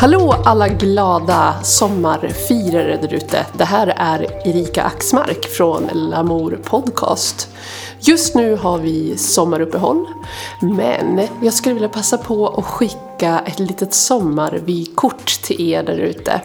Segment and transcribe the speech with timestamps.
[0.00, 3.46] Hallå alla glada sommarfirare där ute.
[3.58, 7.48] Det här är Erika Axmark från Lamour Podcast.
[8.00, 10.06] Just nu har vi sommaruppehåll,
[10.60, 16.40] men jag skulle vilja passa på att skicka ett litet sommarvykort till er där ute.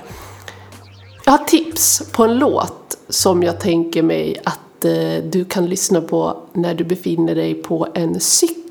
[1.25, 6.01] Jag har tips på en låt som jag tänker mig att eh, du kan lyssna
[6.01, 8.62] på när du befinner dig på en cykel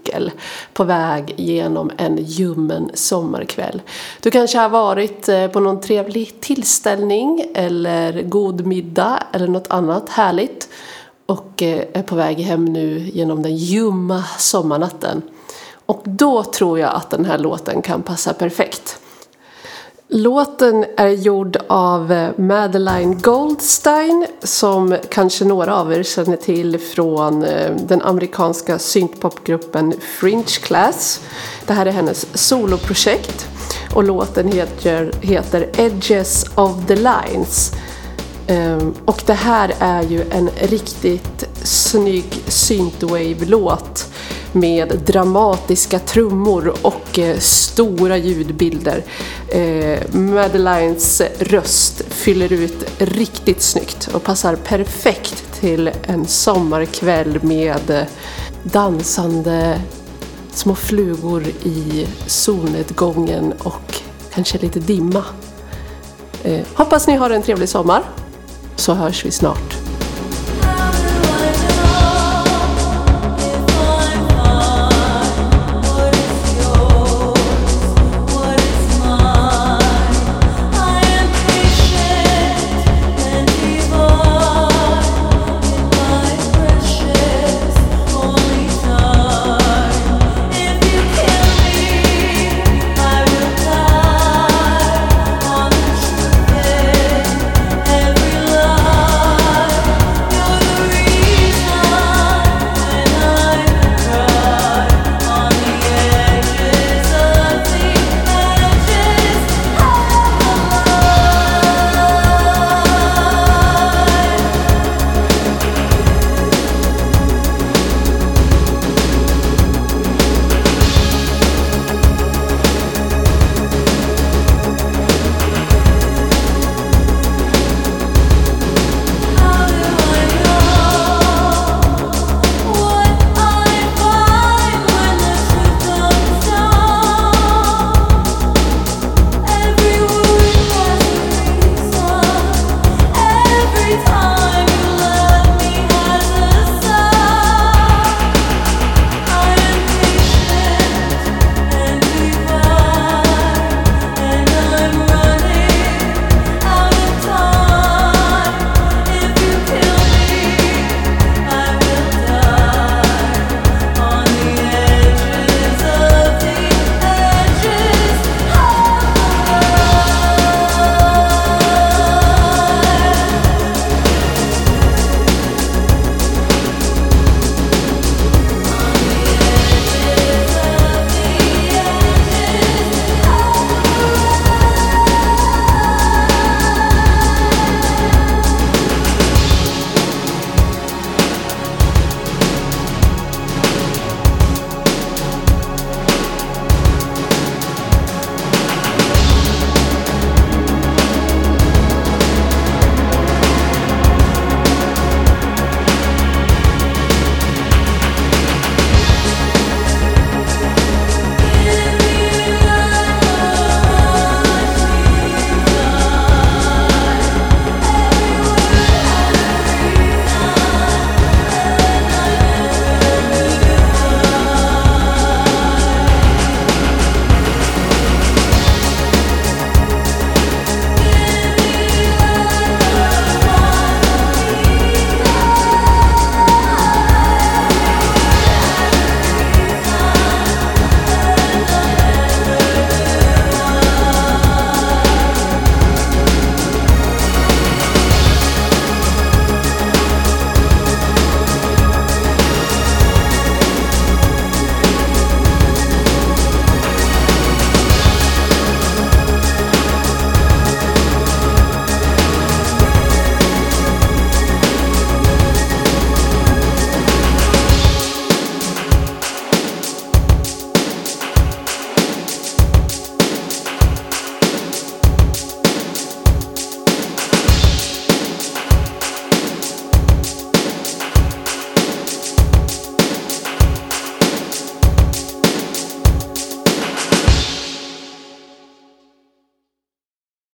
[0.72, 3.82] på väg genom en ljummen sommarkväll.
[4.20, 10.08] Du kanske har varit eh, på någon trevlig tillställning eller god middag eller något annat
[10.08, 10.68] härligt
[11.26, 15.22] och eh, är på väg hem nu genom den ljumma sommarnatten.
[15.86, 19.01] Och då tror jag att den här låten kan passa perfekt.
[20.14, 26.78] Låten är gjord av eh, Madeline Madeleine Goldstein som kanske några av er känner till
[26.78, 31.20] från eh, den amerikanska syntpopgruppen Fringe Class.
[31.66, 33.46] Det här är hennes soloprojekt
[33.94, 37.72] och låten heter, heter Edges of the Lines.
[38.46, 44.08] Ehm, och det här är ju en riktigt snygg synthwave-låt
[44.52, 49.04] med dramatiska trummor och eh, stora ljudbilder.
[49.48, 57.90] Eh, Madelines Madeleines röst fyller ut riktigt snyggt och passar perfekt till en sommarkväll med
[57.90, 58.04] eh,
[58.62, 59.80] dansande
[60.52, 63.94] små flugor i solnedgången och
[64.34, 65.24] kanske lite dimma.
[66.42, 68.02] Eh, hoppas ni har en trevlig sommar
[68.76, 69.81] så hörs vi snart.